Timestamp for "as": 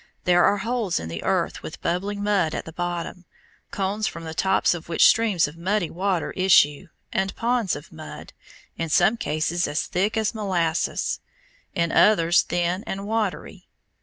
9.67-9.85, 10.17-10.33